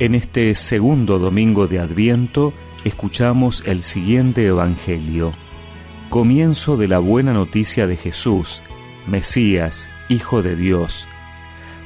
En 0.00 0.14
este 0.14 0.54
segundo 0.54 1.18
domingo 1.18 1.66
de 1.66 1.80
Adviento 1.80 2.54
escuchamos 2.84 3.64
el 3.66 3.82
siguiente 3.82 4.46
Evangelio, 4.46 5.32
comienzo 6.08 6.76
de 6.76 6.86
la 6.86 7.00
buena 7.00 7.32
noticia 7.32 7.88
de 7.88 7.96
Jesús, 7.96 8.62
Mesías, 9.08 9.90
Hijo 10.08 10.40
de 10.40 10.54
Dios. 10.54 11.08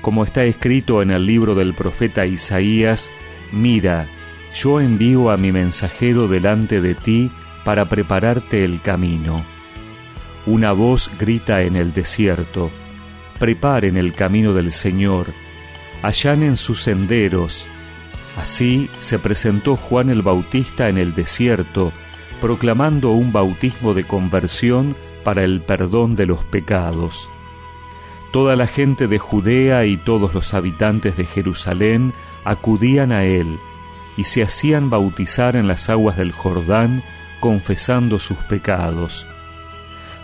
Como 0.00 0.24
está 0.24 0.44
escrito 0.44 1.02
en 1.02 1.10
el 1.10 1.26
libro 1.26 1.54
del 1.54 1.74
profeta 1.74 2.24
Isaías, 2.24 3.10
mira, 3.52 4.06
yo 4.54 4.80
envío 4.80 5.30
a 5.30 5.36
mi 5.36 5.52
mensajero 5.52 6.28
delante 6.28 6.80
de 6.80 6.94
ti 6.94 7.30
para 7.62 7.90
prepararte 7.90 8.64
el 8.64 8.80
camino. 8.80 9.44
Una 10.46 10.72
voz 10.72 11.10
grita 11.18 11.60
en 11.60 11.76
el 11.76 11.92
desierto, 11.92 12.70
preparen 13.38 13.98
el 13.98 14.14
camino 14.14 14.54
del 14.54 14.72
Señor, 14.72 15.34
allanen 16.00 16.56
sus 16.56 16.80
senderos, 16.80 17.68
Así 18.38 18.88
se 19.00 19.18
presentó 19.18 19.76
Juan 19.76 20.10
el 20.10 20.22
Bautista 20.22 20.88
en 20.88 20.96
el 20.96 21.12
desierto, 21.12 21.92
proclamando 22.40 23.10
un 23.10 23.32
bautismo 23.32 23.94
de 23.94 24.04
conversión 24.04 24.94
para 25.24 25.42
el 25.42 25.60
perdón 25.60 26.14
de 26.14 26.26
los 26.26 26.44
pecados. 26.44 27.28
Toda 28.32 28.54
la 28.54 28.68
gente 28.68 29.08
de 29.08 29.18
Judea 29.18 29.86
y 29.86 29.96
todos 29.96 30.34
los 30.34 30.54
habitantes 30.54 31.16
de 31.16 31.26
Jerusalén 31.26 32.12
acudían 32.44 33.10
a 33.10 33.24
él 33.24 33.58
y 34.16 34.24
se 34.24 34.44
hacían 34.44 34.88
bautizar 34.88 35.56
en 35.56 35.66
las 35.66 35.88
aguas 35.88 36.16
del 36.16 36.30
Jordán, 36.30 37.02
confesando 37.40 38.20
sus 38.20 38.38
pecados. 38.38 39.26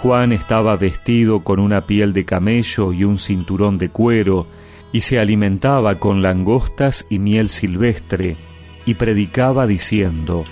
Juan 0.00 0.32
estaba 0.32 0.76
vestido 0.76 1.40
con 1.40 1.58
una 1.58 1.80
piel 1.80 2.12
de 2.12 2.24
camello 2.24 2.92
y 2.92 3.02
un 3.02 3.18
cinturón 3.18 3.78
de 3.78 3.88
cuero, 3.88 4.46
y 4.92 5.02
se 5.02 5.18
alimentaba 5.18 5.98
con 5.98 6.22
langostas 6.22 7.06
y 7.10 7.18
miel 7.18 7.48
silvestre, 7.48 8.36
y 8.84 8.94
predicaba 8.94 9.66
diciendo, 9.66 10.44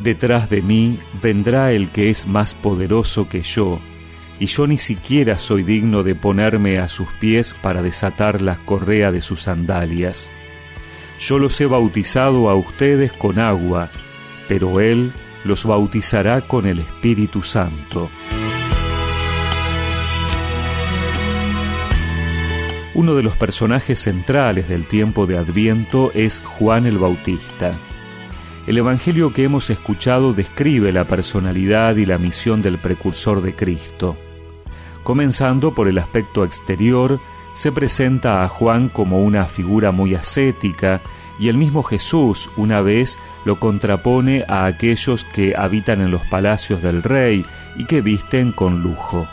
Detrás 0.00 0.50
de 0.50 0.62
mí 0.62 0.98
vendrá 1.22 1.72
el 1.72 1.90
que 1.90 2.10
es 2.10 2.26
más 2.26 2.54
poderoso 2.54 3.28
que 3.28 3.42
yo, 3.42 3.78
y 4.40 4.46
yo 4.46 4.66
ni 4.66 4.78
siquiera 4.78 5.38
soy 5.38 5.62
digno 5.62 6.02
de 6.02 6.14
ponerme 6.14 6.78
a 6.78 6.88
sus 6.88 7.08
pies 7.14 7.54
para 7.62 7.82
desatar 7.82 8.42
la 8.42 8.56
correa 8.64 9.12
de 9.12 9.22
sus 9.22 9.42
sandalias. 9.42 10.32
Yo 11.18 11.38
los 11.38 11.60
he 11.60 11.66
bautizado 11.66 12.50
a 12.50 12.56
ustedes 12.56 13.12
con 13.12 13.38
agua, 13.38 13.90
pero 14.48 14.80
Él 14.80 15.12
los 15.44 15.64
bautizará 15.64 16.40
con 16.42 16.66
el 16.66 16.80
Espíritu 16.80 17.42
Santo. 17.42 18.10
Uno 22.94 23.16
de 23.16 23.24
los 23.24 23.36
personajes 23.36 23.98
centrales 23.98 24.68
del 24.68 24.86
tiempo 24.86 25.26
de 25.26 25.36
Adviento 25.36 26.12
es 26.14 26.38
Juan 26.38 26.86
el 26.86 26.96
Bautista. 26.96 27.76
El 28.68 28.78
Evangelio 28.78 29.32
que 29.32 29.42
hemos 29.42 29.68
escuchado 29.68 30.32
describe 30.32 30.92
la 30.92 31.04
personalidad 31.04 31.96
y 31.96 32.06
la 32.06 32.18
misión 32.18 32.62
del 32.62 32.78
precursor 32.78 33.42
de 33.42 33.56
Cristo. 33.56 34.16
Comenzando 35.02 35.74
por 35.74 35.88
el 35.88 35.98
aspecto 35.98 36.44
exterior, 36.44 37.18
se 37.54 37.72
presenta 37.72 38.44
a 38.44 38.48
Juan 38.48 38.88
como 38.88 39.24
una 39.24 39.46
figura 39.46 39.90
muy 39.90 40.14
ascética 40.14 41.00
y 41.40 41.48
el 41.48 41.58
mismo 41.58 41.82
Jesús 41.82 42.48
una 42.56 42.80
vez 42.80 43.18
lo 43.44 43.58
contrapone 43.58 44.44
a 44.46 44.66
aquellos 44.66 45.24
que 45.24 45.56
habitan 45.56 46.00
en 46.00 46.12
los 46.12 46.24
palacios 46.26 46.80
del 46.80 47.02
rey 47.02 47.44
y 47.76 47.86
que 47.86 48.02
visten 48.02 48.52
con 48.52 48.82
lujo. 48.84 49.26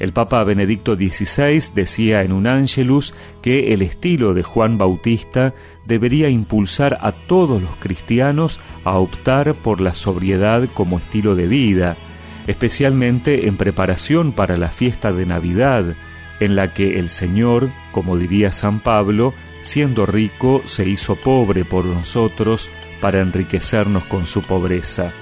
El 0.00 0.14
Papa 0.14 0.42
Benedicto 0.44 0.96
XVI 0.96 1.74
decía 1.74 2.22
en 2.22 2.32
un 2.32 2.46
Angelus 2.46 3.14
que 3.42 3.74
el 3.74 3.82
estilo 3.82 4.32
de 4.32 4.42
Juan 4.42 4.78
Bautista 4.78 5.52
debería 5.84 6.30
impulsar 6.30 6.98
a 7.02 7.12
todos 7.12 7.60
los 7.60 7.76
cristianos 7.76 8.60
a 8.84 8.96
optar 8.96 9.54
por 9.56 9.82
la 9.82 9.92
sobriedad 9.92 10.66
como 10.72 10.98
estilo 10.98 11.36
de 11.36 11.46
vida, 11.46 11.98
especialmente 12.46 13.46
en 13.46 13.58
preparación 13.58 14.32
para 14.32 14.56
la 14.56 14.70
fiesta 14.70 15.12
de 15.12 15.26
Navidad, 15.26 15.94
en 16.40 16.56
la 16.56 16.72
que 16.72 16.98
el 16.98 17.10
Señor, 17.10 17.70
como 17.92 18.16
diría 18.16 18.52
San 18.52 18.80
Pablo, 18.80 19.34
siendo 19.60 20.06
rico, 20.06 20.62
se 20.64 20.88
hizo 20.88 21.16
pobre 21.16 21.66
por 21.66 21.84
nosotros 21.84 22.70
para 23.02 23.20
enriquecernos 23.20 24.04
con 24.04 24.26
su 24.26 24.40
pobreza. 24.40 25.12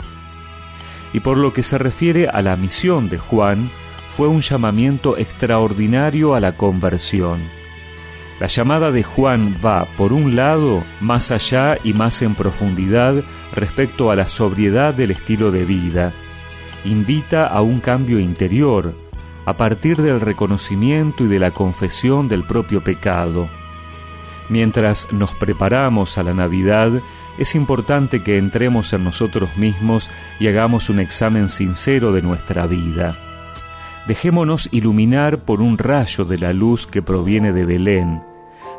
Y 1.13 1.19
por 1.19 1.37
lo 1.37 1.53
que 1.53 1.65
se 1.65 1.79
refiere 1.79 2.29
a 2.29 2.43
la 2.43 2.55
misión 2.55 3.09
de 3.09 3.19
Juan, 3.19 3.73
fue 4.09 4.27
un 4.27 4.41
llamamiento 4.41 5.17
extraordinario 5.17 6.35
a 6.35 6.41
la 6.41 6.57
conversión. 6.57 7.41
La 8.41 8.47
llamada 8.47 8.91
de 8.93 9.03
Juan 9.03 9.57
va, 9.65 9.87
por 9.97 10.13
un 10.13 10.37
lado, 10.37 10.85
más 11.01 11.31
allá 11.31 11.77
y 11.83 11.93
más 11.93 12.23
en 12.23 12.35
profundidad 12.35 13.25
respecto 13.53 14.11
a 14.11 14.17
la 14.17 14.29
sobriedad 14.29 14.95
del 14.95 15.11
estilo 15.11 15.51
de 15.51 15.65
vida. 15.65 16.13
Invita 16.85 17.47
a 17.47 17.63
un 17.63 17.81
cambio 17.81 18.21
interior, 18.21 18.95
a 19.45 19.57
partir 19.57 19.97
del 19.97 20.21
reconocimiento 20.21 21.25
y 21.25 21.27
de 21.27 21.41
la 21.41 21.51
confesión 21.51 22.29
del 22.29 22.45
propio 22.45 22.83
pecado. 22.83 23.49
Mientras 24.49 25.13
nos 25.13 25.33
preparamos 25.33 26.17
a 26.17 26.23
la 26.23 26.33
Navidad, 26.33 26.93
es 27.39 27.55
importante 27.55 28.23
que 28.23 28.39
entremos 28.39 28.93
en 28.93 29.05
nosotros 29.05 29.57
mismos 29.57 30.11
y 30.39 30.47
hagamos 30.47 30.89
un 30.91 31.01
examen 31.01 31.49
sincero 31.49 32.13
de 32.13 32.23
nuestra 32.23 32.67
vida. 32.67 33.17
Dejémonos 34.09 34.71
iluminar 34.73 35.45
por 35.45 35.61
un 35.61 35.77
rayo 35.77 36.25
de 36.25 36.39
la 36.39 36.55
luz 36.55 36.87
que 36.87 37.03
proviene 37.03 37.53
de 37.53 37.67
Belén, 37.67 38.23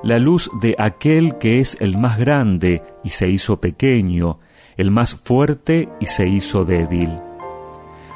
la 0.01 0.17
luz 0.17 0.50
de 0.59 0.75
aquel 0.79 1.38
que 1.38 1.59
es 1.59 1.78
el 1.79 2.00
más 2.00 2.17
grande 2.17 2.81
y 3.03 3.12
se 3.12 3.29
hizo 3.29 3.62
pequeño, 3.62 4.39
el 4.75 4.89
más 4.89 5.13
fuerte 5.13 5.88
y 6.00 6.07
se 6.07 6.28
hizo 6.28 6.66
débil. 6.66 7.12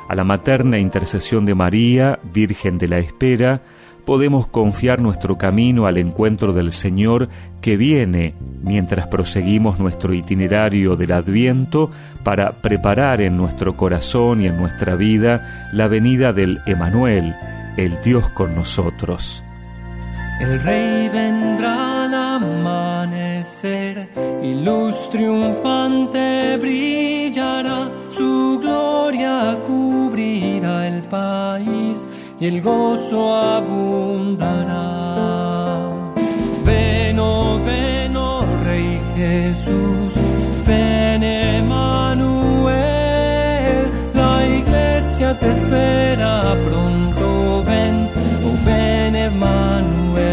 A 0.10 0.16
la 0.16 0.24
materna 0.24 0.80
intercesión 0.80 1.46
de 1.46 1.54
María, 1.54 2.20
Virgen 2.34 2.80
de 2.80 2.88
la 2.88 2.98
Espera, 2.98 3.62
podemos 4.06 4.48
confiar 4.48 5.02
nuestro 5.02 5.38
camino 5.38 5.86
al 5.88 5.98
encuentro 5.98 6.54
del 6.54 6.72
Señor 6.72 7.30
que 7.62 7.78
viene 7.78 8.34
mientras 8.62 9.08
proseguimos 9.08 9.80
nuestro 9.80 10.14
itinerario 10.14 10.96
del 10.96 11.14
Adviento 11.14 11.90
para 12.24 12.52
preparar 12.52 13.22
en 13.22 13.38
nuestro 13.38 13.76
corazón 13.76 14.42
y 14.42 14.48
en 14.48 14.58
nuestra 14.58 14.96
vida 14.96 15.70
la 15.74 15.88
venida 15.88 16.34
del 16.34 16.62
Emanuel, 16.66 17.36
el 17.78 18.02
Dios 18.02 18.30
con 18.30 18.56
nosotros. 18.56 19.44
El 20.40 20.62
Rey 20.62 21.10
vendrá 21.10 22.04
al 22.04 22.14
amanecer 22.14 24.10
y 24.42 24.64
triunfante 25.12 26.58
brillará, 26.58 27.88
su 28.10 28.60
gloria 28.60 29.54
cubrirá 29.64 30.88
el 30.88 31.02
país 31.02 32.08
y 32.44 32.48
el 32.48 32.62
gozo 32.62 33.34
abundará. 33.34 34.74
Ven, 36.66 37.18
oh, 37.18 37.58
ven, 37.66 38.18
oh, 38.18 38.46
Rey 38.66 39.00
Jesús, 39.16 40.14
ven 40.68 41.24
Emanuel, 41.24 42.68
la 44.14 44.46
iglesia 44.46 45.40
te 45.40 45.52
espera 45.52 46.58
pronto, 46.66 47.64
ven, 47.66 48.10
oh, 48.44 48.58
ven 48.66 49.16
Emanuel, 49.16 50.26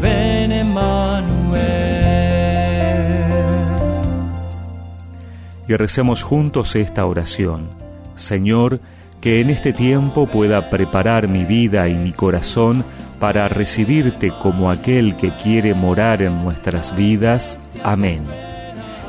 ven 0.00 0.52
Emanuel. 0.52 1.32
Y 5.66 5.74
recemos 5.74 6.22
juntos 6.22 6.76
esta 6.76 7.04
oración. 7.04 7.68
Señor, 8.14 8.80
que 9.22 9.40
en 9.40 9.50
este 9.50 9.72
tiempo 9.72 10.26
pueda 10.26 10.68
preparar 10.68 11.28
mi 11.28 11.44
vida 11.44 11.88
y 11.88 11.94
mi 11.94 12.12
corazón 12.12 12.84
para 13.20 13.48
recibirte 13.48 14.32
como 14.32 14.68
aquel 14.68 15.16
que 15.16 15.30
quiere 15.36 15.74
morar 15.74 16.22
en 16.22 16.42
nuestras 16.42 16.94
vidas. 16.96 17.56
Amén. 17.84 18.24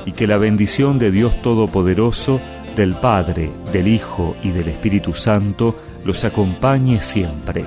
Y 0.06 0.12
que 0.12 0.28
la 0.28 0.38
bendición 0.38 1.00
de 1.00 1.10
Dios 1.10 1.42
Todopoderoso, 1.42 2.40
del 2.76 2.94
Padre, 2.94 3.50
del 3.72 3.88
Hijo 3.88 4.36
y 4.44 4.52
del 4.52 4.68
Espíritu 4.68 5.16
Santo 5.16 5.76
los 6.06 6.24
acompañe 6.24 7.02
siempre. 7.02 7.66